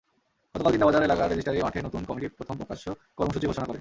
গতকাল 0.55 0.71
জিন্দাবাজার 0.71 1.03
এলাকার 1.03 1.29
রেজিস্টারি 1.29 1.59
মাঠে 1.61 1.79
নতুন 1.81 2.01
কমিটি 2.05 2.27
প্রথম 2.37 2.55
প্রকাশ্য 2.57 2.85
কর্মসূচি 3.17 3.45
ঘোষণা 3.47 3.63
করে। 3.63 3.69